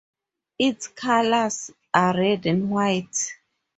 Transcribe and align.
Its 0.57 0.87
colors 0.87 1.69
are 1.93 2.17
red 2.17 2.47
and 2.47 2.71
white. 2.71 3.33